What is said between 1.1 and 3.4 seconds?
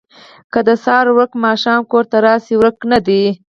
ورک ماښام کور ته راشي ورک نه دی.